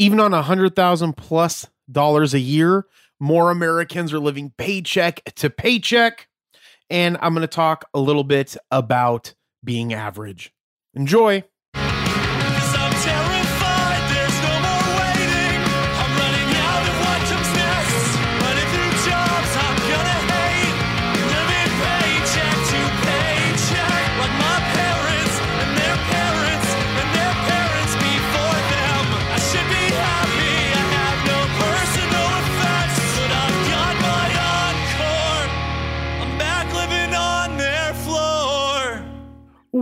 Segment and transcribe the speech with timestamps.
[0.00, 2.86] Even on a hundred thousand plus dollars a year,
[3.20, 6.26] more Americans are living paycheck to paycheck.
[6.88, 10.54] And I'm going to talk a little bit about being average.
[10.94, 11.44] Enjoy.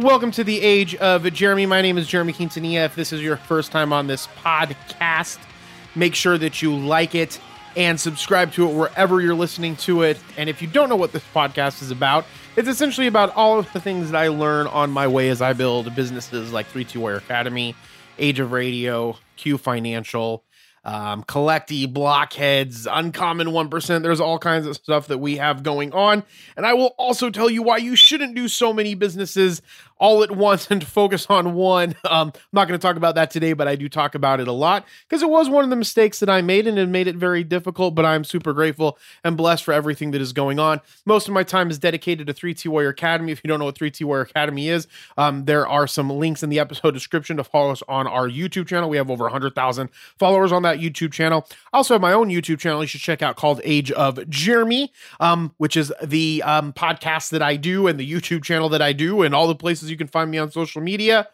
[0.08, 1.66] Welcome to the age of Jeremy.
[1.66, 2.86] My name is Jeremy Quintanilla.
[2.86, 5.36] If this is your first time on this podcast,
[5.94, 7.38] make sure that you like it
[7.76, 10.18] and subscribe to it wherever you're listening to it.
[10.38, 12.24] And if you don't know what this podcast is about,
[12.56, 15.52] it's essentially about all of the things that I learn on my way as I
[15.52, 17.74] build businesses like 3T Warrior Academy,
[18.18, 20.42] Age of Radio, Q Financial,
[20.88, 24.02] um, Collecti, Blockheads, Uncommon 1%.
[24.02, 26.24] There's all kinds of stuff that we have going on.
[26.56, 29.60] And I will also tell you why you shouldn't do so many businesses
[29.98, 31.94] all at once and focus on one.
[32.08, 34.48] Um, I'm not going to talk about that today, but I do talk about it
[34.48, 37.06] a lot because it was one of the mistakes that I made and it made
[37.06, 37.94] it very difficult.
[37.94, 40.80] But I'm super grateful and blessed for everything that is going on.
[41.04, 43.32] Most of my time is dedicated to 3T Warrior Academy.
[43.32, 44.86] If you don't know what 3T Warrior Academy is,
[45.18, 48.66] um, there are some links in the episode description to follow us on our YouTube
[48.66, 48.88] channel.
[48.88, 51.46] We have over 100,000 followers on that YouTube channel.
[51.72, 54.92] I also have my own YouTube channel you should check out called Age of Jeremy,
[55.20, 58.92] um, which is the um, podcast that I do and the YouTube channel that I
[58.92, 61.28] do and all the places you can find me on social media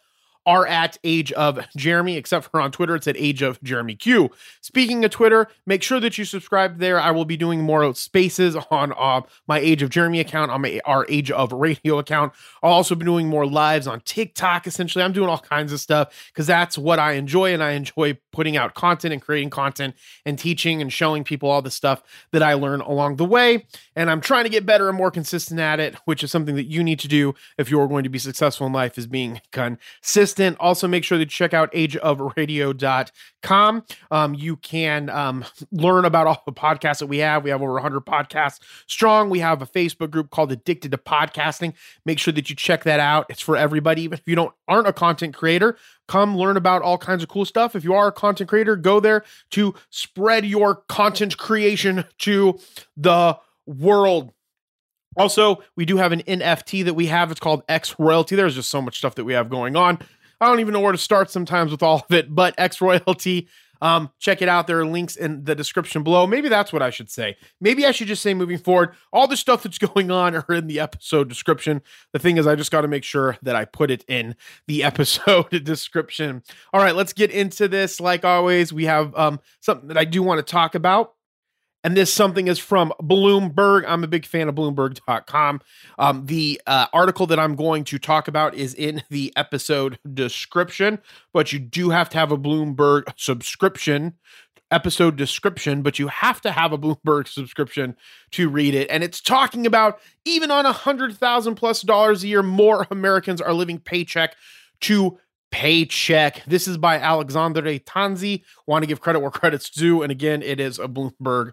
[0.47, 4.31] are at Age of Jeremy, except for on Twitter, it's at Age of Jeremy Q.
[4.61, 7.01] Speaking of Twitter, make sure that you subscribe there.
[7.01, 10.81] I will be doing more spaces on uh, my Age of Jeremy account, on my
[10.85, 12.33] our Age of Radio account.
[12.63, 14.67] I'll also be doing more lives on TikTok.
[14.67, 18.19] Essentially, I'm doing all kinds of stuff because that's what I enjoy, and I enjoy
[18.33, 19.95] putting out content and creating content
[20.27, 23.67] and teaching and showing people all the stuff that I learn along the way.
[23.97, 26.65] And I'm trying to get better and more consistent at it, which is something that
[26.65, 30.34] you need to do if you're going to be successful in life, is being consistent.
[30.61, 33.85] Also, make sure to check out ageofradio.com.
[34.11, 37.45] Um, you can um, learn about all the podcasts that we have.
[37.45, 39.31] We have over 100 podcasts strong.
[39.31, 41.75] We have a Facebook group called Addicted to Podcasting.
[42.05, 43.27] Make sure that you check that out.
[43.29, 45.77] It's for everybody, even if you don't aren't a content creator.
[46.07, 47.75] Come learn about all kinds of cool stuff.
[47.75, 52.59] If you are a content creator, go there to spread your content creation to
[52.97, 54.33] the world.
[55.17, 57.31] Also, we do have an NFT that we have.
[57.31, 58.37] It's called X Royalty.
[58.37, 59.99] There's just so much stuff that we have going on.
[60.41, 63.49] I don't even know where to start sometimes with all of it, but X Royalty.
[63.83, 64.67] Um, check it out.
[64.67, 66.27] There are links in the description below.
[66.27, 67.37] Maybe that's what I should say.
[67.61, 70.69] Maybe I should just say moving forward, all the stuff that's going on are in
[70.69, 71.83] the episode description.
[72.13, 74.37] The thing is, I just got to make sure that I put it in
[74.67, 76.43] the episode description.
[76.73, 78.01] All right, let's get into this.
[78.01, 81.13] Like always, we have um, something that I do want to talk about.
[81.85, 83.85] And this something is from Bloomberg.
[83.87, 85.61] I'm a big fan of Bloomberg.com.
[85.99, 90.99] Um, the uh, article that I'm going to talk about is in the episode description,
[91.35, 94.15] but you do have to have a Bloomberg subscription,
[94.71, 97.97] episode description, but you have to have a Bloomberg subscription
[98.33, 98.89] to read it.
[98.89, 103.43] And it's talking about even on a hundred thousand plus dollars a year, more Americans
[103.43, 104.37] are living paycheck
[104.81, 105.19] to
[105.55, 106.45] paycheck.
[106.47, 108.43] This is by Alexandre Tanzi.
[108.67, 110.03] Want to give credit where credit's due.
[110.03, 111.53] And again, it is a Bloomberg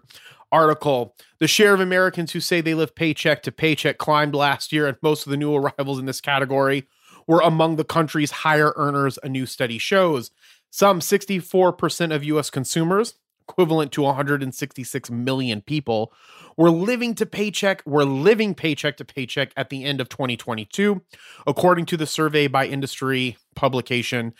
[0.50, 1.14] article.
[1.38, 4.96] The share of Americans who say they live paycheck to paycheck climbed last year, and
[5.02, 6.88] most of the new arrivals in this category
[7.28, 10.32] were among the country's higher earners, a new study shows.
[10.70, 13.14] Some 64% of US consumers,
[13.48, 16.12] equivalent to 166 million people,
[16.56, 21.02] were living to paycheck, were living paycheck to paycheck at the end of 2022,
[21.46, 24.34] according to the survey by industry publication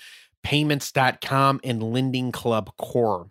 [0.45, 3.29] PYMNTS.com and LendingClub Corp.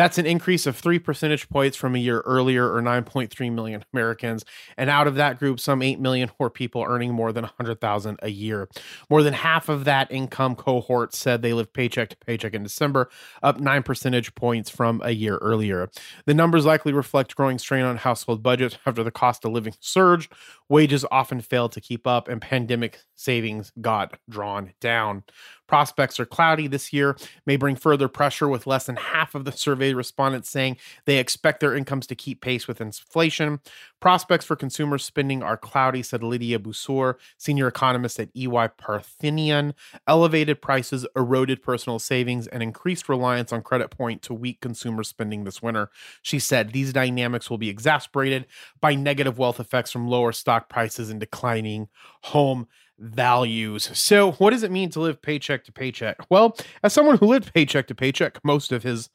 [0.00, 4.46] That's an increase of three percentage points from a year earlier, or 9.3 million Americans.
[4.78, 8.30] And out of that group, some 8 million were people earning more than 100,000 a
[8.30, 8.66] year.
[9.10, 13.10] More than half of that income cohort said they lived paycheck to paycheck in December,
[13.42, 15.90] up nine percentage points from a year earlier.
[16.24, 20.32] The numbers likely reflect growing strain on household budgets after the cost of living surged.
[20.70, 25.24] Wages often failed to keep up, and pandemic savings got drawn down.
[25.70, 29.52] Prospects are cloudy this year, may bring further pressure with less than half of the
[29.52, 33.60] survey respondents saying they expect their incomes to keep pace with inflation.
[34.00, 39.74] Prospects for consumer spending are cloudy, said Lydia Boussour, senior economist at EY Parthenon.
[40.08, 45.44] Elevated prices eroded personal savings and increased reliance on credit point to weak consumer spending
[45.44, 45.88] this winter.
[46.20, 48.48] She said these dynamics will be exasperated
[48.80, 51.86] by negative wealth effects from lower stock prices and declining
[52.22, 52.66] home
[53.00, 53.90] values.
[53.98, 56.18] So, what does it mean to live paycheck to paycheck?
[56.28, 59.08] Well, as someone who lived paycheck to paycheck most of his,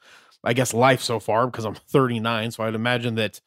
[0.44, 3.40] I guess, life so far, because I'm 39, so I'd imagine that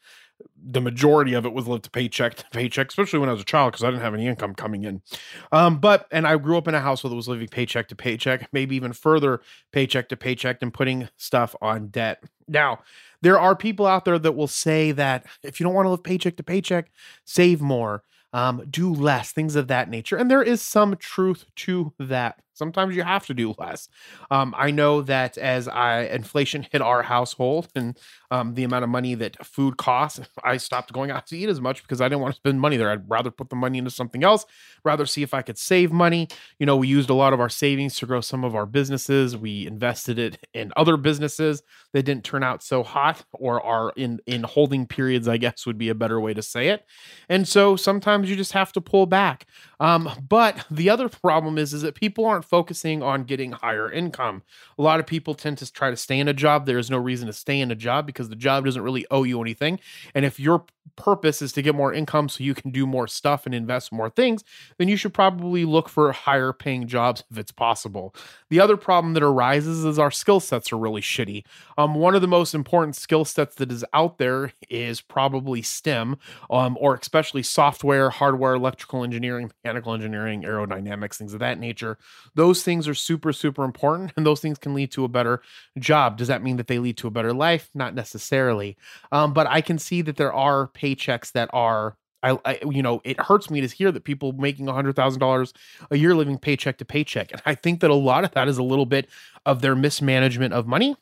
[0.71, 3.45] the majority of it was lived to paycheck to paycheck, especially when I was a
[3.45, 5.03] child because I didn't have any income coming in.
[5.51, 8.49] Um, but and I grew up in a household that was living paycheck to paycheck,
[8.53, 9.41] maybe even further
[9.73, 12.23] paycheck to paycheck and putting stuff on debt.
[12.47, 12.81] Now,
[13.21, 16.05] there are people out there that will say that if you don't want to live
[16.05, 16.91] paycheck to paycheck,
[17.25, 20.17] save more, um, do less, things of that nature.
[20.17, 22.41] And there is some truth to that.
[22.59, 23.89] Sometimes you have to do less.
[24.31, 27.99] Um, I know that as I inflation hit our household and
[28.31, 31.61] um, the amount of money that food costs, I stopped going out to eat as
[31.61, 32.91] much because I didn't want to spend money there.
[32.91, 34.45] I'd rather put the money into something else,
[34.85, 36.29] rather see if I could save money.
[36.59, 39.37] You know, we used a lot of our savings to grow some of our businesses.
[39.37, 41.63] We invested it in other businesses
[41.93, 45.79] that didn't turn out so hot or are in in holding periods, I guess would
[45.79, 46.85] be a better way to say it.
[47.29, 49.47] And so sometimes you just have to pull back.
[49.81, 54.43] Um, but the other problem is is that people aren't focusing on getting higher income.
[54.79, 56.67] A lot of people tend to try to stay in a job.
[56.67, 59.25] There is no reason to stay in a job because the job doesn't really owe
[59.25, 59.81] you anything.
[60.15, 60.65] And if your
[60.97, 64.11] purpose is to get more income so you can do more stuff and invest more
[64.11, 64.45] things,
[64.79, 68.15] then you should probably look for higher paying jobs if it's possible.
[68.51, 71.45] The other problem that arises is our skill sets are really shitty.
[71.77, 76.17] Um, one of the most important skill sets that is out there is probably STEM,
[76.51, 81.99] um, or especially software, hardware, electrical engineering, mechanical engineering, aerodynamics, things of that nature.
[82.35, 85.43] Those things are super, super important, and those things can lead to a better
[85.79, 86.17] job.
[86.17, 87.71] Does that mean that they lead to a better life?
[87.75, 88.77] Not necessarily.
[89.13, 93.01] Um, but I can see that there are paychecks that are I, I, you know
[93.05, 95.53] it hurts me to hear that people making a hundred thousand dollars
[95.91, 98.59] a year living paycheck to paycheck and i think that a lot of that is
[98.59, 99.09] a little bit
[99.47, 100.97] of their mismanagement of money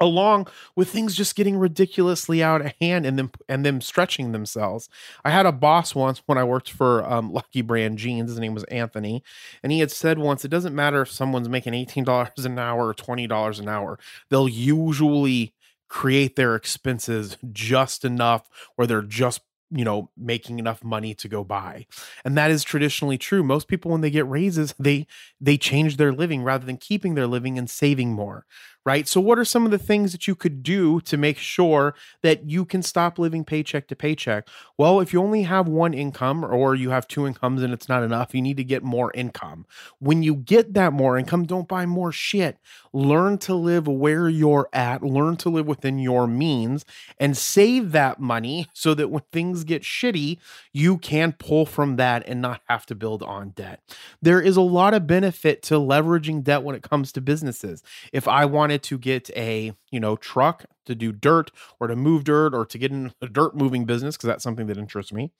[0.00, 4.88] along with things just getting ridiculously out of hand and them and them stretching themselves.
[5.24, 8.30] I had a boss once when I worked for um, Lucky Brand Jeans.
[8.30, 9.22] His name was Anthony,
[9.62, 12.88] and he had said once, "It doesn't matter if someone's making eighteen dollars an hour
[12.88, 13.98] or twenty dollars an hour;
[14.30, 15.52] they'll usually."
[15.88, 19.40] Create their expenses just enough where they're just
[19.70, 21.86] you know making enough money to go by
[22.24, 23.42] and that is traditionally true.
[23.42, 25.06] Most people when they get raises they
[25.40, 28.46] they change their living rather than keeping their living and saving more
[28.86, 29.08] right?
[29.08, 32.48] So what are some of the things that you could do to make sure that
[32.48, 34.48] you can stop living paycheck to paycheck?
[34.78, 38.04] Well if you only have one income or you have two incomes and it's not
[38.04, 39.66] enough you need to get more income.
[39.98, 42.58] When you get that more income don't buy more shit.
[42.92, 46.84] Learn to live where you're at learn to live within your means
[47.18, 50.38] and save that money so that when things get shitty
[50.72, 53.82] you can pull from that and not have to build on debt.
[54.22, 57.82] There is a lot of benefit to leveraging debt when it comes to businesses.
[58.12, 61.50] If i wanted to get a you know truck to do dirt
[61.80, 64.66] or to move dirt or to get in a dirt moving business because that's something
[64.66, 65.30] that interests me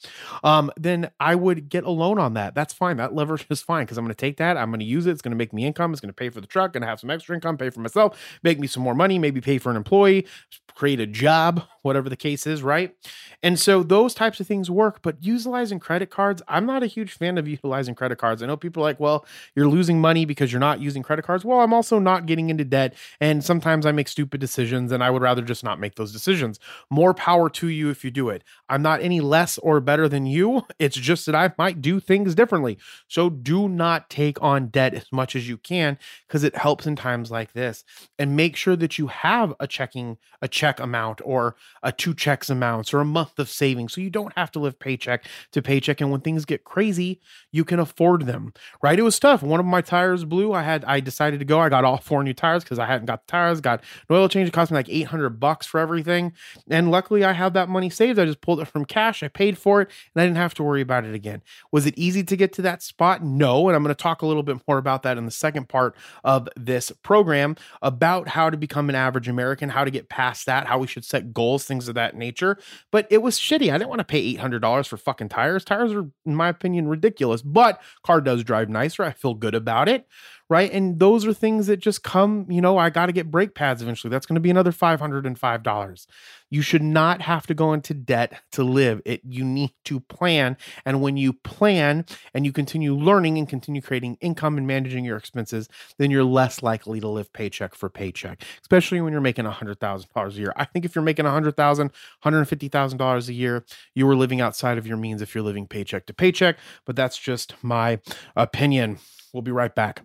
[0.45, 2.55] um, then i would get a loan on that.
[2.55, 2.97] That's fine.
[2.97, 5.13] That leverage is fine because i'm going to take that i'm going to use it
[5.13, 6.87] it's going to make me income it's going to pay for the truck going to
[6.87, 9.71] have some extra income pay for myself make me some more money maybe pay for
[9.71, 10.27] an employee
[10.75, 12.95] create a job whatever the case is right?
[13.43, 17.13] And so those types of things work but utilizing credit cards i'm not a huge
[17.13, 18.43] fan of utilizing credit cards.
[18.43, 19.25] I know people are like well
[19.55, 21.45] you're losing money because you're not using credit cards.
[21.45, 25.11] Well i'm also not getting into debt and sometimes i make stupid decisions and i
[25.11, 26.59] would rather just not make those decisions.
[26.91, 28.45] More power to you if you do it.
[28.69, 30.63] I'm not any less or better than you.
[30.79, 32.77] It's just that i might do things differently.
[33.09, 36.97] So do not take on debt as much as you can because it helps in
[36.97, 37.83] times like this.
[38.19, 42.51] And make sure that you have a checking a check amount or a two checks
[42.51, 46.01] amounts or a month of savings so you don't have to live paycheck to paycheck.
[46.01, 48.53] And when things get crazy you can afford them
[48.83, 48.99] right?
[48.99, 49.43] It was tough.
[49.43, 50.53] One of my tires blew.
[50.53, 51.61] I had i decided to go.
[51.61, 54.29] I got all four new tires because i hadn't got the tires got an oil
[54.29, 54.49] change.
[54.49, 56.33] It cost me like 800 bucks for everything.
[56.71, 58.19] And luckily i have that money saved.
[58.19, 59.23] I just pulled it from cash.
[59.23, 61.43] I paid for it and i didn't have to worry about it again.
[61.73, 63.23] Was it easy to get to that spot?
[63.23, 65.69] No and i'm going to talk a little bit more about that in the second
[65.69, 70.47] part of this program about how to become an average american how to get past
[70.47, 72.59] that how we should set goals things of that nature.
[72.91, 73.73] But it was shitty.
[73.73, 75.65] I didn't want to pay $800 for fucking tires.
[75.65, 77.43] Tires are in my opinion ridiculous.
[77.43, 79.03] But car does drive nicer.
[79.03, 80.07] I feel good about it
[80.49, 80.73] right?
[80.73, 83.83] And those are things that just come, you know, I got to get brake pads
[83.83, 84.11] eventually.
[84.11, 86.07] That's going to be another $505.
[86.49, 89.03] You should not have to go into debt to live.
[89.05, 93.83] It you need to plan, and when you plan and you continue learning and continue
[93.83, 98.45] creating income and managing your expenses, then you're less likely to live paycheck for paycheck,
[98.61, 100.53] especially when you're making $100,000 a year.
[100.57, 101.91] I think if you're making $100,000,
[102.25, 106.15] $150,000 a year, you are living outside of your means if you're living paycheck to
[106.15, 107.99] paycheck, but that's just my
[108.37, 108.99] opinion.
[109.33, 110.03] We'll be right back.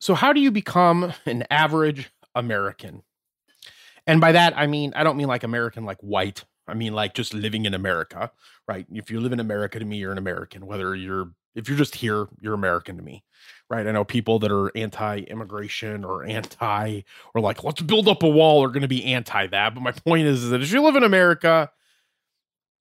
[0.00, 3.02] So, how do you become an average American?
[4.06, 6.44] And by that, I mean, I don't mean like American, like white.
[6.66, 8.30] I mean, like just living in America,
[8.66, 8.86] right?
[8.90, 10.66] If you live in America to me, you're an American.
[10.66, 13.24] Whether you're, if you're just here, you're American to me,
[13.68, 13.86] right?
[13.86, 17.02] I know people that are anti immigration or anti,
[17.34, 19.74] or like, let's build up a wall, are going to be anti that.
[19.74, 21.70] But my point is, is that if you live in America,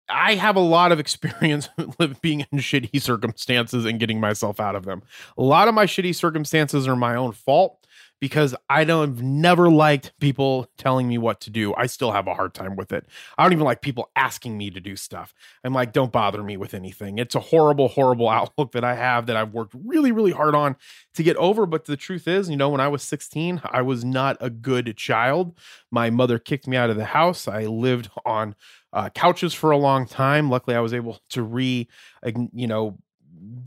[0.10, 4.76] I have a lot of experience with being in shitty circumstances and getting myself out
[4.76, 5.04] of them.
[5.38, 7.80] A lot of my shitty circumstances are my own fault
[8.20, 11.74] because I don't have never liked people telling me what to do.
[11.76, 13.06] I still have a hard time with it.
[13.38, 15.34] I don't even like people asking me to do stuff.
[15.64, 17.18] I'm like, don't bother me with anything.
[17.18, 20.76] It's a horrible, horrible outlook that I have that I've worked really, really hard on
[21.14, 21.66] to get over.
[21.66, 24.98] But the truth is, you know, when I was 16, I was not a good
[24.98, 25.58] child.
[25.90, 27.48] My mother kicked me out of the house.
[27.48, 28.56] I lived on
[28.94, 30.50] uh, couches for a long time.
[30.50, 31.88] Luckily, I was able to re,
[32.54, 32.98] you know,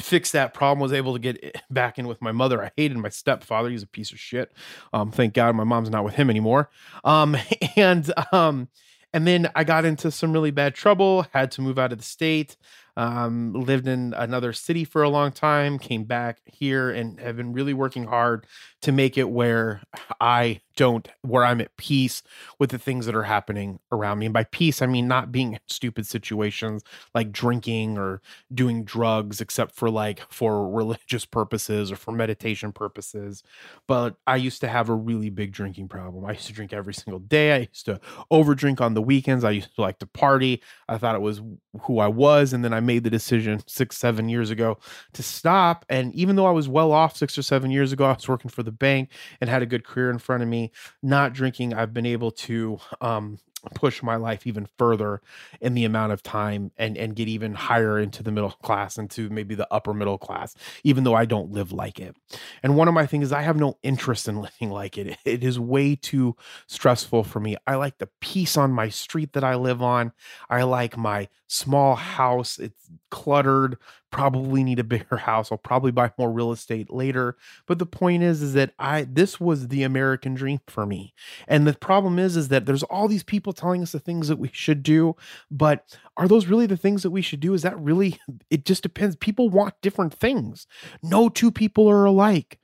[0.00, 2.62] fix that problem was able to get back in with my mother.
[2.62, 3.70] I hated my stepfather.
[3.70, 4.52] He's a piece of shit.
[4.92, 6.70] Um thank god my mom's not with him anymore.
[7.04, 7.36] Um
[7.76, 8.68] and um
[9.12, 12.04] and then i got into some really bad trouble had to move out of the
[12.04, 12.56] state
[12.96, 17.52] um lived in another city for a long time came back here and have been
[17.52, 18.46] really working hard
[18.80, 19.82] to make it where
[20.20, 22.22] i don't where i'm at peace
[22.58, 24.26] with the things that are happening around me.
[24.26, 26.82] And by peace i mean not being in stupid situations
[27.14, 28.20] like drinking or
[28.52, 33.42] doing drugs except for like for religious purposes or for meditation purposes.
[33.86, 36.24] But i used to have a really big drinking problem.
[36.24, 37.52] I used to drink every single day.
[37.52, 38.00] I used to
[38.30, 39.44] overdrink on the weekends.
[39.44, 40.62] I used to like to party.
[40.88, 41.40] I thought it was
[41.82, 42.52] who i was.
[42.52, 44.78] And then i made the decision six seven years ago
[45.14, 45.84] to stop.
[45.88, 48.50] And even though i was well off six or seven years ago i was working
[48.50, 49.10] for the bank
[49.40, 50.61] and had a good career in front of me
[51.02, 53.38] not drinking, I've been able to um,
[53.74, 55.20] push my life even further
[55.60, 59.30] in the amount of time and and get even higher into the middle class into
[59.30, 62.16] maybe the upper middle class even though I don't live like it.
[62.62, 65.16] And one of my things is I have no interest in living like it.
[65.24, 67.56] It is way too stressful for me.
[67.66, 70.12] I like the peace on my street that I live on.
[70.50, 72.58] I like my small house.
[72.58, 73.76] It's cluttered.
[74.12, 75.50] Probably need a bigger house.
[75.50, 77.36] I'll probably buy more real estate later.
[77.66, 81.14] But the point is is that I this was the American dream for me.
[81.48, 84.38] And the problem is is that there's all these people telling us the things that
[84.38, 85.16] we should do,
[85.50, 87.54] but are those really the things that we should do?
[87.54, 89.16] Is that really it just depends.
[89.16, 90.66] People want different things.
[91.02, 92.58] No two people are alike.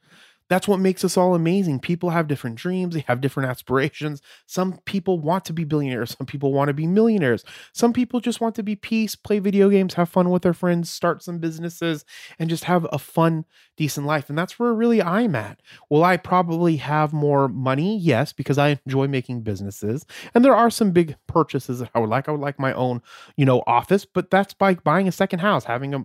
[0.48, 1.80] That's what makes us all amazing.
[1.80, 4.22] People have different dreams, they have different aspirations.
[4.46, 7.44] Some people want to be billionaires, some people want to be millionaires.
[7.72, 10.90] Some people just want to be peace, play video games, have fun with their friends,
[10.90, 12.04] start some businesses,
[12.38, 13.44] and just have a fun,
[13.76, 14.28] decent life.
[14.28, 15.60] And that's where really I'm at.
[15.90, 17.98] Will I probably have more money?
[17.98, 20.06] Yes, because I enjoy making businesses.
[20.34, 22.28] And there are some big purchases that I would like.
[22.28, 23.02] I would like my own,
[23.36, 26.04] you know, office, but that's by buying a second house, having a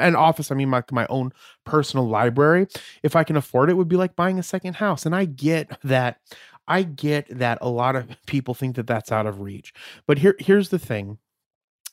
[0.00, 1.32] an office, I mean like my own
[1.64, 2.66] personal library.
[3.02, 5.06] If I can afford it, would be like buying a second house.
[5.06, 6.20] And I get that.
[6.66, 9.72] I get that a lot of people think that that's out of reach.
[10.06, 11.18] But here, here's the thing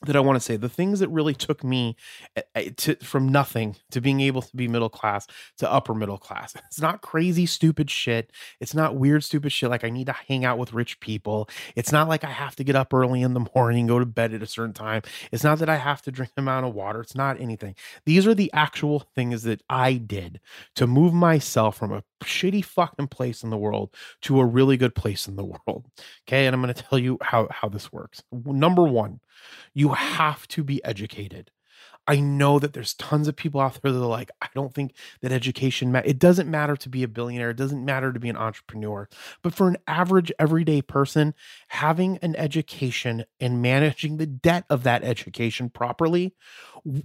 [0.04, 1.96] that I want to say the things that really took me
[2.36, 5.26] eh, eh, to from nothing to being able to be middle class
[5.58, 6.54] to upper middle class.
[6.66, 8.32] It's not crazy stupid shit.
[8.60, 11.48] It's not weird stupid shit like I need to hang out with rich people.
[11.74, 14.34] It's not like I have to get up early in the morning, go to bed
[14.34, 15.02] at a certain time.
[15.32, 17.00] It's not that I have to drink an amount of water.
[17.00, 17.74] It's not anything.
[18.04, 20.40] These are the actual things that I did
[20.74, 24.94] to move myself from a shitty fucking place in the world to a really good
[24.94, 25.86] place in the world.
[26.26, 26.46] Okay?
[26.46, 28.22] And I'm going to tell you how how this works.
[28.32, 29.20] Number 1,
[29.74, 31.50] you have to be educated.
[32.08, 34.94] I know that there's tons of people out there that are like, I don't think
[35.22, 37.50] that education, ma- it doesn't matter to be a billionaire.
[37.50, 39.08] It doesn't matter to be an entrepreneur.
[39.42, 41.34] But for an average everyday person,
[41.68, 46.34] having an education and managing the debt of that education properly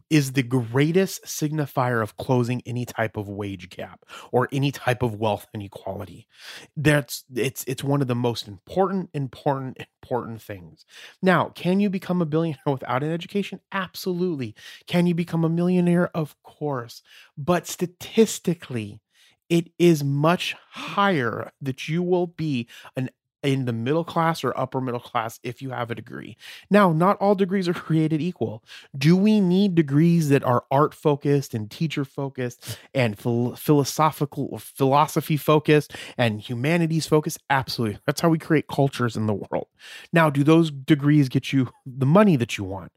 [0.10, 5.16] is the greatest signifier of closing any type of wage gap or any type of
[5.16, 6.28] wealth inequality.
[6.76, 10.86] That's it's it's one of the most important, important, important things.
[11.22, 13.60] Now, can you become a billionaire without an education?
[13.72, 14.56] Absolutely.
[14.88, 16.10] Can you become a millionaire?
[16.16, 17.02] Of course.
[17.38, 19.02] But statistically,
[19.50, 23.10] it is much higher that you will be an
[23.43, 26.38] in the middle class or upper middle class if you have a degree.
[26.69, 28.63] Now, not all degrees are created equal.
[28.98, 35.38] Do we need degrees that are art focused and teacher focused and phil- philosophical philosophy
[35.38, 37.39] focused and humanities focused?
[37.50, 38.00] Absolutely.
[38.05, 39.67] That's how we create cultures in the world.
[40.13, 42.91] Now, do those degrees get you the money that you want?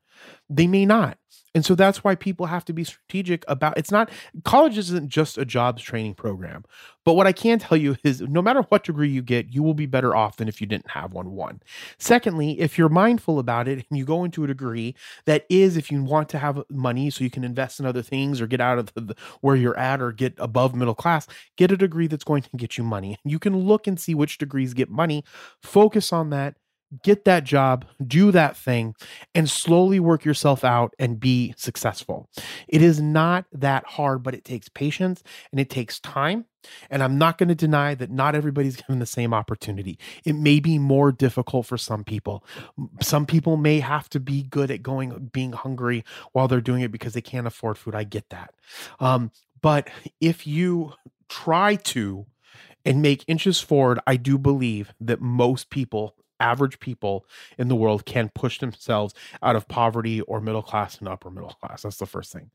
[0.49, 1.19] They may not.
[1.55, 4.11] And so that's why people have to be strategic about it's not
[4.45, 6.65] college isn't just a jobs training program.
[7.05, 9.75] But what I can tell you is no matter what degree you get, you will
[9.75, 11.61] be better off than if you didn't have one one.
[11.99, 14.95] Secondly, if you're mindful about it and you go into a degree
[15.27, 18.41] that is if you want to have money so you can invest in other things
[18.41, 21.71] or get out of the, the, where you're at or get above middle class, get
[21.71, 23.17] a degree that's going to get you money.
[23.25, 25.25] You can look and see which degrees get money,
[25.63, 26.57] focus on that
[27.03, 28.95] get that job, do that thing,
[29.35, 32.29] and slowly work yourself out and be successful.
[32.69, 36.47] It is not that hard, but it takes patience and it takes time.
[36.91, 39.99] And I'm not going to deny that not everybody's given the same opportunity.
[40.25, 42.45] It may be more difficult for some people.
[43.01, 46.93] Some people may have to be good at going, being hungry while they're doing it
[46.93, 47.95] because they can't afford food.
[47.95, 48.55] I get that.
[49.01, 49.89] Um, but
[50.21, 50.93] if you
[51.29, 52.27] try to,
[52.85, 57.27] and make inches forward, I do believe that most people average people
[57.59, 61.57] in the world can push themselves out of poverty or middle class and upper middle
[61.61, 61.83] class.
[61.83, 62.51] That's the first thing.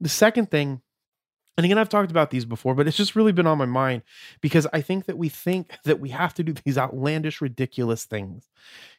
[0.00, 0.80] The second thing,
[1.56, 4.02] and again, I've talked about these before, but it's just really been on my mind
[4.40, 8.48] because I think that we think that we have to do these outlandish, ridiculous things,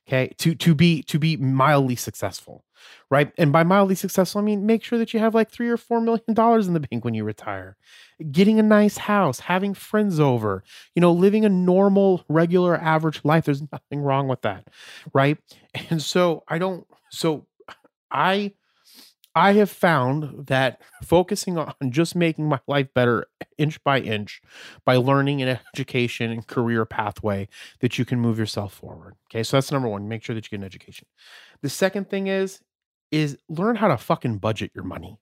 [0.08, 2.64] okay, to to be to be mildly successful,
[3.10, 3.32] right?
[3.38, 6.02] And by mildly successful, I mean make sure that you have like three or four
[6.02, 7.78] million dollars in the bank when you retire,
[8.32, 10.64] getting a nice house, having friends over,
[10.96, 13.46] you know, living a normal, regular, average life.
[13.46, 14.68] There's nothing wrong with that,
[15.14, 15.38] right?
[15.90, 16.86] And so I don't.
[17.10, 17.46] So
[18.12, 18.54] I
[19.38, 23.28] I have found that focusing on just making my life better
[23.60, 24.42] inch by inch
[24.84, 27.48] by learning an education and career pathway
[27.82, 29.14] that you can move yourself forward.
[29.30, 29.44] Okay.
[29.44, 30.08] So that's number one.
[30.08, 31.08] Make sure that you get an education.
[31.62, 32.62] The second thing is,
[33.12, 35.20] is learn how to fucking budget your money.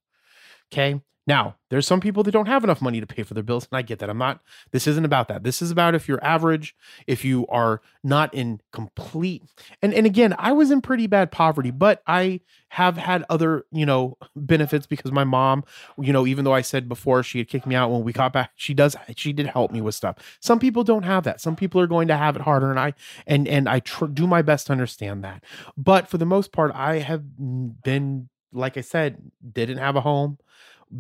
[0.72, 1.02] Okay.
[1.28, 3.78] Now, there's some people that don't have enough money to pay for their bills, and
[3.78, 4.12] I get that.
[4.12, 4.42] I'm not,
[4.72, 5.44] this isn't about that.
[5.44, 6.76] This is about if you're average,
[7.08, 9.42] if you are not in complete,
[9.82, 13.88] and, and again, I was in pretty bad poverty, but I have had other, you
[13.88, 15.64] know, benefits because my mom,
[16.00, 18.32] you know, even though I said before she had kicked me out when we got
[18.32, 20.38] back, she does, she did help me with stuff.
[20.42, 21.42] Some people don't have that.
[21.42, 22.94] Some people are going to have it harder, and I,
[23.26, 25.44] and, and I tr- do my best to understand that.
[25.76, 29.18] But for the most part, I have been, like I said,
[29.54, 30.38] didn't have a home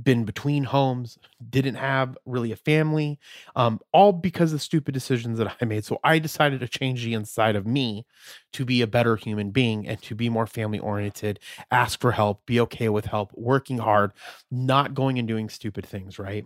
[0.03, 1.17] been between homes,
[1.49, 3.19] didn't have really a family,
[3.55, 5.85] um, all because of stupid decisions that I made.
[5.85, 8.05] So I decided to change the inside of me
[8.53, 11.39] to be a better human being and to be more family oriented,
[11.71, 14.11] ask for help, be okay with help, working hard,
[14.51, 16.45] not going and doing stupid things, right?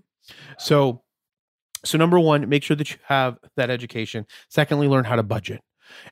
[0.58, 1.04] So,
[1.86, 4.26] so number one, make sure that you have that education.
[4.50, 5.62] Secondly, learn how to budget.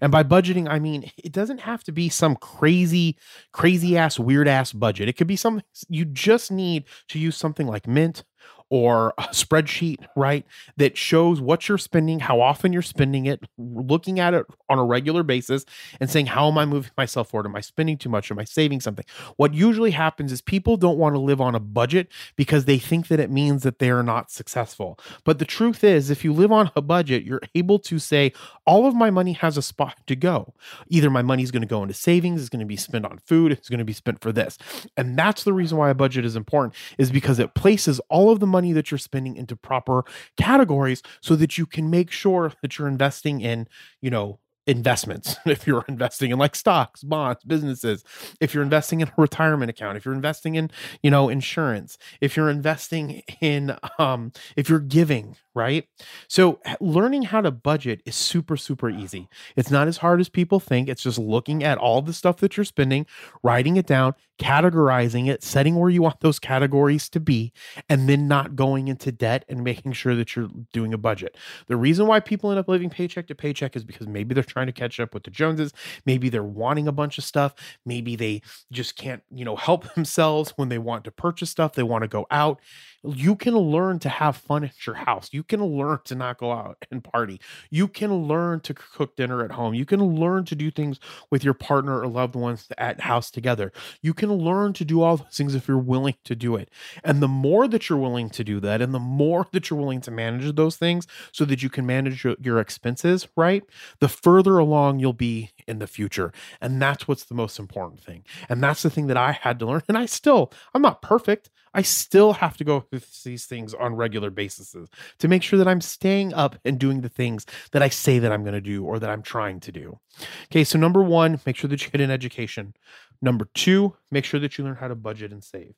[0.01, 3.17] And by budgeting, I mean it doesn't have to be some crazy,
[3.53, 5.09] crazy ass, weird ass budget.
[5.09, 8.23] It could be something you just need to use something like Mint
[8.69, 10.45] or a spreadsheet, right?
[10.77, 14.83] That shows what you're spending, how often you're spending it, looking at it on a
[14.83, 15.65] regular basis
[15.99, 17.47] and saying, How am I moving myself forward?
[17.47, 18.29] Am I spending too much?
[18.31, 19.05] Am I saving something?
[19.37, 23.07] What usually happens is people don't want to live on a budget because they think
[23.07, 24.99] that it means that they are not successful.
[25.23, 28.33] But the truth is, if you live on a budget, you're able to say,
[28.65, 30.53] All of my money has a spot to go.
[30.89, 33.19] Either my money is going to go into savings, it's going to be spent on
[33.19, 34.57] food, it's going to be spent for this.
[34.97, 38.39] And that's the reason why a budget is important, is because it places all of
[38.39, 40.03] the money that you're spending into proper
[40.37, 43.67] categories so that you can make sure that you're investing in,
[44.01, 48.03] you know, investments if you're investing in like stocks bonds businesses
[48.39, 50.69] if you're investing in a retirement account if you're investing in
[51.01, 55.87] you know insurance if you're investing in um if you're giving right?
[56.27, 59.27] So learning how to budget is super super easy.
[59.55, 60.87] It's not as hard as people think.
[60.87, 63.07] It's just looking at all the stuff that you're spending
[63.43, 67.51] writing it down categorizing it setting where you want those categories to be
[67.89, 71.35] and then not going into debt and making sure that you're doing a budget.
[71.65, 74.65] The reason why people end up living paycheck to paycheck is because maybe they're trying
[74.65, 75.71] to catch up with the Joneses.
[76.03, 77.53] Maybe they're wanting a bunch of stuff.
[77.85, 78.41] Maybe they
[78.71, 81.73] just can't, you know, help themselves when they want to purchase stuff.
[81.73, 82.59] They want to go out.
[83.03, 85.29] You can learn to have fun at your house.
[85.31, 87.39] You can learn to not go out and party.
[87.69, 89.75] You can learn to cook dinner at home.
[89.75, 93.71] You can learn to do things with your partner or loved ones at house together.
[94.01, 96.69] You can learn to do all those things if you're willing to do it.
[97.03, 100.01] And the more that you're willing to do that, and the more that you're willing
[100.01, 103.63] to manage those things so that you can manage your, your expenses, right?
[103.99, 106.31] The further further along you'll be in the future.
[106.61, 108.23] And that's what's the most important thing.
[108.47, 109.81] And that's the thing that I had to learn.
[109.89, 111.49] And I still, I'm not perfect.
[111.73, 114.73] I still have to go through these things on regular basis
[115.19, 118.31] to make sure that I'm staying up and doing the things that I say that
[118.31, 119.99] I'm going to do or that I'm trying to do.
[120.45, 122.73] Okay, so number one, make sure that you get an education.
[123.21, 125.73] Number two, make sure that you learn how to budget and save.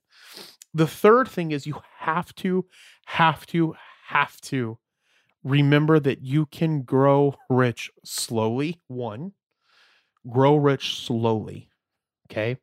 [0.75, 2.65] The third thing is you have to,
[3.08, 3.75] have to,
[4.10, 4.77] have to
[5.43, 8.82] remember that you can grow rich slowly.
[8.88, 9.34] One,
[10.30, 11.69] grow rich slowly.
[12.32, 12.58] Okay.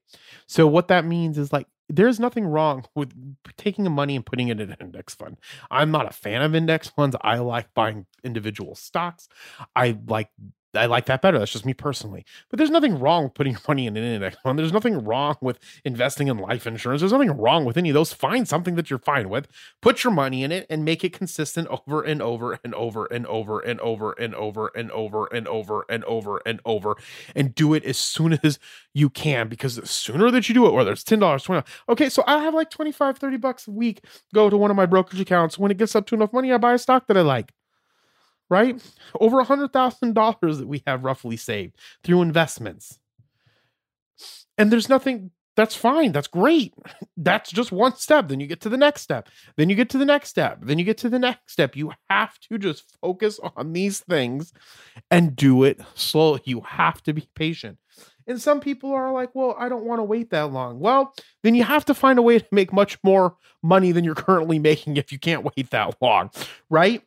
[0.47, 3.13] So, what that means is like, there's nothing wrong with
[3.57, 5.37] taking money and putting it in an index fund.
[5.71, 7.17] I'm not a fan of index funds.
[7.21, 9.29] I like buying individual stocks.
[9.75, 10.31] I like
[10.77, 11.39] I like that better.
[11.39, 12.25] That's just me personally.
[12.51, 14.59] But there's nothing wrong with putting money in an index fund.
[14.59, 17.01] There's nothing wrong with investing in life insurance.
[17.01, 18.13] There's nothing wrong with any of those.
[18.13, 19.49] Find something that you're fine with.
[19.83, 23.27] Put your money in it and make it consistent over and over and over and
[23.27, 26.97] over and over and over and over and over and over and over
[27.35, 28.59] and do it as soon as
[28.95, 32.23] you can because the sooner that you do it, whether it's $10, $20, okay, so
[32.27, 35.59] I have like 25, 30 bucks a week go to one of my brokerage accounts.
[35.59, 37.53] When it gets up to enough money, I buy a stock that I like
[38.49, 38.81] right?
[39.21, 42.99] Over a hundred thousand dollars that we have roughly saved through investments.
[44.59, 46.13] And there's nothing that's fine.
[46.13, 46.75] That's great.
[47.17, 48.29] That's just one step.
[48.29, 49.29] Then you get to the next step.
[49.57, 50.59] Then you get to the next step.
[50.63, 51.75] Then you get to the next step.
[51.75, 54.53] You have to just focus on these things
[55.11, 56.43] and do it slowly.
[56.45, 57.79] You have to be patient.
[58.27, 60.79] And some people are like, well, I don't want to wait that long.
[60.79, 64.15] Well, then you have to find a way to make much more money than you're
[64.15, 66.31] currently making if you can't wait that long,
[66.69, 67.03] right?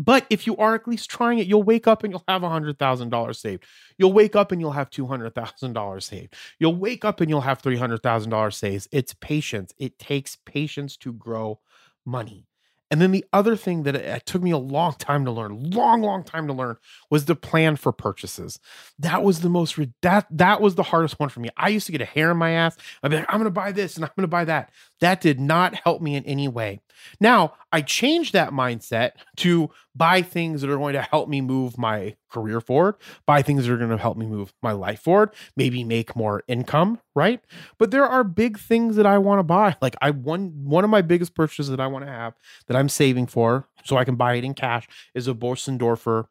[0.00, 3.36] But if you are at least trying it, you'll wake up and you'll have $100,000
[3.36, 3.64] saved.
[3.98, 6.34] You'll wake up and you'll have $200,000 saved.
[6.58, 8.88] You'll wake up and you'll have $300,000 saved.
[8.92, 9.74] It's patience.
[9.78, 11.60] It takes patience to grow
[12.06, 12.46] money.
[12.90, 15.70] And then the other thing that it, it took me a long time to learn,
[15.70, 16.76] long, long time to learn,
[17.10, 18.58] was the plan for purchases.
[18.98, 21.50] That was the most that that was the hardest one for me.
[21.56, 22.76] I used to get a hair in my ass.
[23.02, 24.72] I'd be like, I'm gonna buy this and I'm gonna buy that.
[25.00, 26.80] That did not help me in any way.
[27.20, 31.78] Now I changed that mindset to buy things that are going to help me move
[31.78, 35.30] my career forward, buy things that are going to help me move my life forward,
[35.56, 37.40] maybe make more income, right?
[37.78, 39.76] But there are big things that I want to buy.
[39.80, 42.34] Like I one one of my biggest purchases that I want to have
[42.66, 46.26] that I'm saving for so I can buy it in cash is a Bosendorfer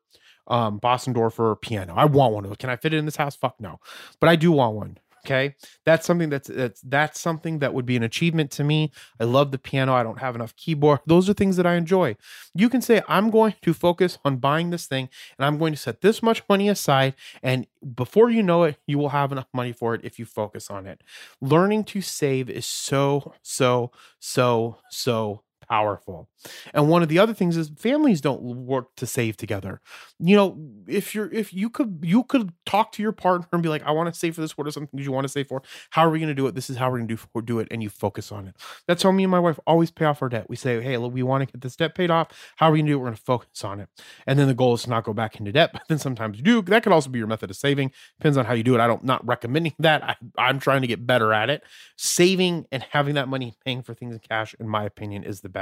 [0.47, 1.93] um Bosendorfer piano.
[1.95, 2.43] I want one.
[2.45, 2.57] Of those.
[2.57, 3.35] Can I fit it in this house?
[3.35, 3.79] Fuck no.
[4.19, 4.97] But I do want one.
[5.29, 5.55] Okay.
[5.85, 8.91] That's something that's that's that's something that would be an achievement to me.
[9.19, 9.93] I love the piano.
[9.93, 11.01] I don't have enough keyboard.
[11.05, 12.15] Those are things that I enjoy.
[12.55, 15.79] You can say, I'm going to focus on buying this thing and I'm going to
[15.79, 17.13] set this much money aside.
[17.43, 20.71] And before you know it, you will have enough money for it if you focus
[20.71, 21.03] on it.
[21.41, 26.29] Learning to save is so, so, so, so powerful.
[26.73, 29.81] And one of the other things is families don't work to save together.
[30.19, 33.69] You know, if you're if you could you could talk to your partner and be
[33.69, 34.57] like, I want to save for this.
[34.57, 35.61] What are some things you want to save for?
[35.91, 36.55] How are we going to do it?
[36.55, 38.55] This is how we're going to do do it, and you focus on it.
[38.87, 40.49] That's how me and my wife always pay off our debt.
[40.49, 42.27] We say, hey, look, we want to get this debt paid off.
[42.57, 42.99] How are we going to do it?
[42.99, 43.89] We're going to focus on it.
[44.25, 45.71] And then the goal is to not go back into debt.
[45.79, 46.61] But then sometimes you do.
[46.61, 47.91] That could also be your method of saving.
[48.19, 48.81] Depends on how you do it.
[48.81, 50.03] I don't not recommending that.
[50.03, 51.63] I, I'm trying to get better at it.
[51.95, 55.49] Saving and having that money paying for things in cash, in my opinion, is the
[55.49, 55.58] best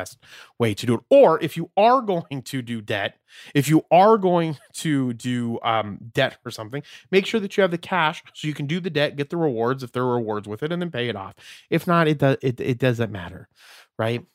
[0.60, 1.02] way to do it.
[1.10, 3.18] Or if you are going to do debt,
[3.54, 7.72] if you are going to do um, debt or something, make sure that you have
[7.72, 10.48] the cash so you can do the debt, get the rewards if there are rewards
[10.48, 11.34] with it, and then pay it off.
[11.70, 13.48] If not, it does it, it doesn't matter,
[13.98, 14.26] right?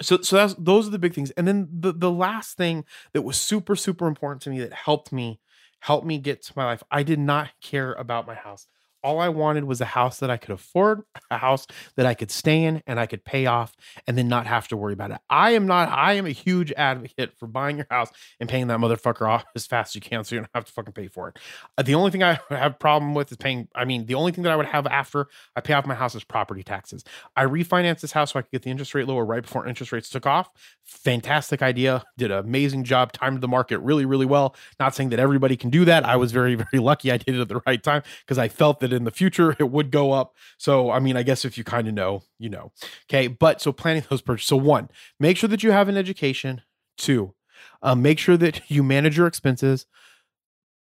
[0.00, 1.30] So so that's those are the big things.
[1.32, 5.12] And then the the last thing that was super super important to me that helped
[5.12, 5.40] me
[5.80, 6.82] help me get to my life.
[6.90, 8.66] I did not care about my house
[9.04, 12.30] all I wanted was a house that I could afford, a house that I could
[12.30, 15.18] stay in and I could pay off and then not have to worry about it.
[15.28, 18.08] I am not, I am a huge advocate for buying your house
[18.40, 20.72] and paying that motherfucker off as fast as you can so you don't have to
[20.72, 21.38] fucking pay for it.
[21.76, 24.42] Uh, the only thing I have problem with is paying, I mean, the only thing
[24.44, 27.04] that I would have after I pay off my house is property taxes.
[27.36, 29.92] I refinanced this house so I could get the interest rate lower right before interest
[29.92, 30.48] rates took off.
[30.86, 32.04] Fantastic idea.
[32.16, 34.56] Did an amazing job, timed the market really, really well.
[34.80, 36.06] Not saying that everybody can do that.
[36.06, 38.80] I was very, very lucky I did it at the right time because I felt
[38.80, 40.34] that in the future it would go up.
[40.58, 42.72] So, I mean, I guess if you kind of know, you know.
[43.08, 43.26] Okay.
[43.28, 44.48] But so planning those purchases.
[44.48, 44.88] So, one,
[45.20, 46.62] make sure that you have an education.
[46.96, 47.34] Two,
[47.82, 49.86] um, make sure that you manage your expenses,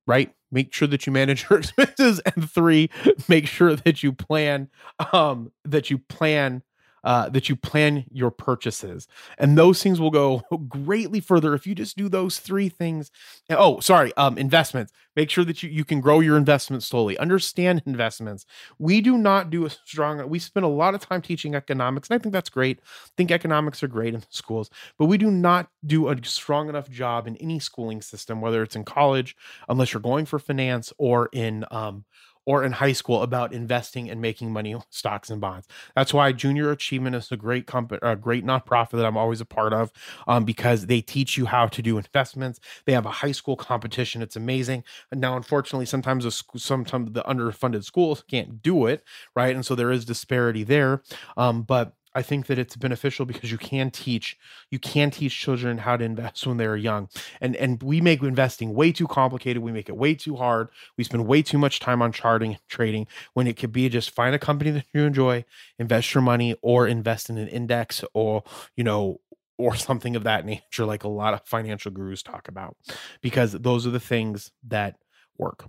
[0.07, 0.35] right?
[0.51, 2.21] Make sure that you manage your expenses.
[2.21, 2.91] And three,
[3.29, 4.69] make sure that you plan,
[5.13, 6.63] um, that you plan
[7.05, 11.75] uh, that you plan your purchases, and those things will go greatly further if you
[11.75, 13.11] just do those three things.
[13.51, 14.93] Oh, sorry, um, investments.
[15.15, 17.19] Make sure that you you can grow your investments slowly.
[17.19, 18.47] Understand investments.
[18.79, 20.27] We do not do a strong.
[20.29, 22.81] We spend a lot of time teaching economics, and I think that's great.
[22.83, 26.89] I think economics are great in schools, but we do not do a strong enough
[26.89, 29.37] job in any schooling system, whether it's in college,
[29.69, 32.05] unless you're going for finance, or in um,
[32.45, 35.67] or in high school about investing and making money stocks and bonds.
[35.95, 39.45] That's why Junior Achievement is a great company, a great nonprofit that I'm always a
[39.45, 39.93] part of,
[40.27, 42.61] um, because they teach you how to do investments.
[42.87, 44.23] They have a high school competition.
[44.23, 44.85] It's amazing.
[45.13, 49.55] Now, unfortunately, sometimes the sometimes the underfunded schools can't do it, right?
[49.55, 51.03] And so there is disparity there.
[51.37, 54.37] Um, but I think that it's beneficial because you can teach
[54.71, 57.09] you can teach children how to invest when they're young.
[57.41, 59.63] And and we make investing way too complicated.
[59.63, 60.69] We make it way too hard.
[60.99, 64.11] We spend way too much time on charting and trading when it could be just
[64.11, 65.45] find a company that you enjoy,
[65.79, 68.43] invest your money or invest in an index or,
[68.77, 69.21] you know,
[69.59, 72.77] or something of that nature like a lot of financial gurus talk about
[73.21, 74.97] because those are the things that
[75.39, 75.69] work.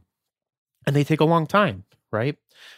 [0.85, 2.37] And they take a long time, right?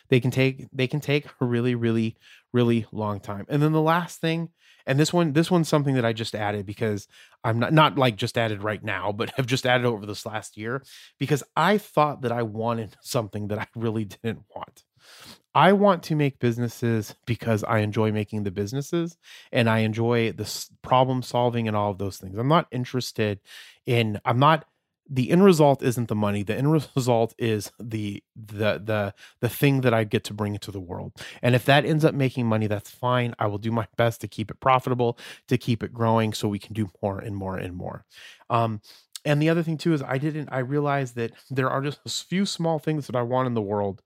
[0.10, 2.18] They can take they can take a really really
[2.56, 3.46] really long time.
[3.50, 4.50] And then the last thing,
[4.88, 7.08] and this one, this one's something that I just added because
[7.44, 10.58] I'm not not like just added right now, but have just added over this last
[10.58, 10.84] year
[11.20, 14.84] because I thought that I wanted something that I really didn't want.
[15.54, 19.18] I want to make businesses because I enjoy making the businesses
[19.52, 22.38] and I enjoy the problem solving and all of those things.
[22.38, 23.40] I'm not interested
[23.86, 24.66] in I'm not
[25.10, 29.82] the end result isn't the money the end result is the the the the thing
[29.82, 31.14] that i get to bring into the world.
[31.42, 33.36] And if that ends up making money that's fine.
[33.40, 36.60] I will do my best to keep it profitable to keep it growing so we
[36.60, 38.06] can do more and more and more.
[38.50, 38.82] Um
[39.26, 42.10] and the other thing too is i didn't i realized that there are just a
[42.10, 44.02] few small things that i want in the world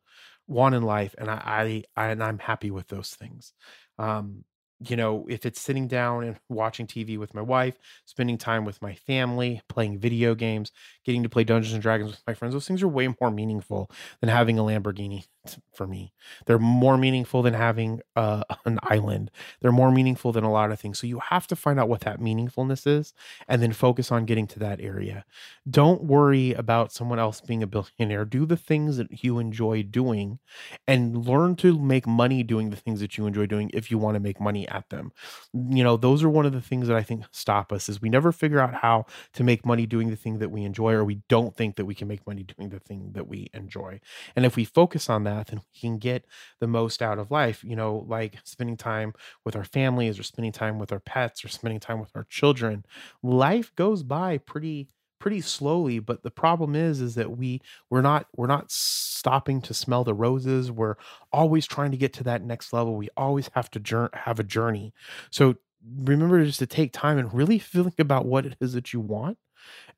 [0.48, 3.54] want in life and i i, I and i'm happy with those things.
[3.98, 4.46] Um
[4.88, 8.82] you know, if it's sitting down and watching TV with my wife, spending time with
[8.82, 10.72] my family, playing video games,
[11.06, 13.92] getting to play Dungeons and Dragons with my friends, those things are way more meaningful
[14.22, 15.26] than having a Lamborghini
[15.74, 16.14] for me.
[16.46, 19.32] They're more meaningful than having uh, an island.
[19.62, 21.00] They're more meaningful than a lot of things.
[21.00, 23.14] So you have to find out what that meaningfulness is
[23.48, 25.26] and then focus on getting to that area.
[25.70, 28.26] Don't worry about someone else being a billionaire.
[28.26, 30.40] Do the things that you enjoy doing
[30.88, 34.16] and learn to make money doing the things that you enjoy doing if you want
[34.16, 35.12] to make money at them.
[35.54, 38.10] You know, those are one of the things that I think stop us is we
[38.10, 41.22] never figure out how to make money doing the thing that we enjoy or we
[41.30, 44.00] don't think that we can make money doing the thing that we enjoy.
[44.36, 46.26] And if we focus on that, then we can get
[46.60, 49.14] the most out of life, you know, like spending time
[49.46, 52.86] with our families or spending time with our pets or spending time with our children.
[53.24, 58.28] Life goes by pretty pretty slowly but the problem is is that we we're not
[58.38, 60.72] we're not stopping to smell the roses.
[60.72, 60.96] We're
[61.34, 62.96] always trying to get to that next level.
[62.96, 64.94] We always have to have a journey.
[65.30, 65.56] So
[65.98, 69.38] remember just to take time and really think about what it is that you want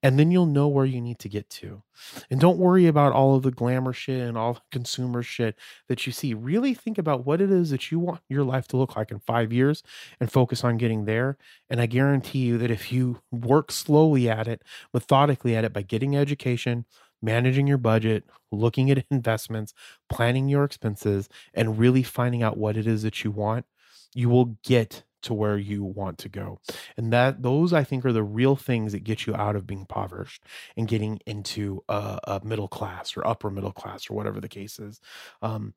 [0.04, 1.84] and then you'll know where you need to get to.
[2.30, 5.56] And don't worry about all of the glamour shit and all the consumer shit
[5.88, 6.34] that you see.
[6.34, 9.19] Really think about what it is that you want your life to look like in
[9.19, 9.84] five years
[10.19, 11.38] and focus on getting there.
[11.69, 15.82] And i guarantee you that if you work slowly at it methodically at it by
[15.82, 16.86] getting education
[17.21, 19.74] managing your budget looking at investments
[20.10, 23.65] planning your expenses and really finding out what it is that you want
[24.13, 26.60] you will get to where you want to go.
[26.97, 29.81] And that those i think are the real things that get you out of being
[29.81, 30.43] impoverished
[30.77, 34.79] and getting into a, a middle class or upper middle class or whatever the case
[34.79, 34.99] is.
[35.41, 35.73] Um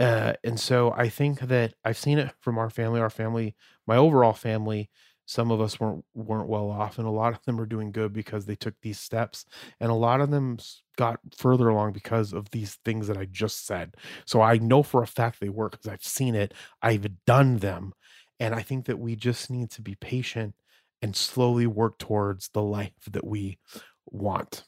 [0.00, 3.00] uh, and so i think that i've seen it from our family.
[3.00, 3.54] Our family
[3.86, 4.90] my overall family
[5.26, 8.12] some of us weren't weren't well off and a lot of them are doing good
[8.12, 9.46] because they took these steps
[9.80, 10.58] and a lot of them
[10.96, 13.94] got further along because of these things that i just said.
[14.26, 16.52] So i know for a fact they work because i've seen it.
[16.82, 17.94] I've done them
[18.40, 20.54] and I think that we just need to be patient
[21.02, 23.58] and slowly work towards the life that we
[24.06, 24.64] want.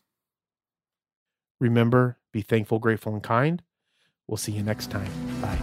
[1.61, 3.63] Remember, be thankful, grateful, and kind.
[4.27, 5.11] We'll see you next time.
[5.41, 5.59] Bye.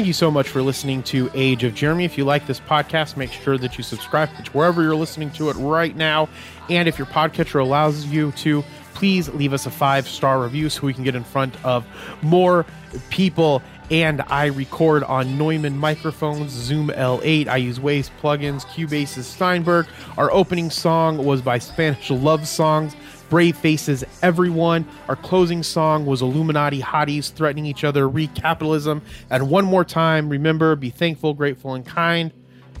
[0.00, 2.06] Thank you so much for listening to Age of Jeremy.
[2.06, 5.50] If you like this podcast, make sure that you subscribe to wherever you're listening to
[5.50, 6.30] it right now.
[6.70, 10.86] And if your podcatcher allows you to, please leave us a five star review so
[10.86, 11.84] we can get in front of
[12.22, 12.64] more
[13.10, 13.62] people.
[13.90, 17.48] And I record on Neumann microphones, Zoom L8.
[17.48, 19.86] I use Waves plugins, Cubase Steinberg.
[20.16, 22.96] Our opening song was by Spanish Love Songs.
[23.30, 24.86] Brave Faces Everyone.
[25.08, 29.00] Our closing song was Illuminati Hotties Threatening Each Other, Recapitalism.
[29.30, 32.32] And one more time, remember, be thankful, grateful, and kind.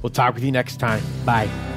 [0.02, 1.02] We'll talk with you next time.
[1.24, 1.69] Bye.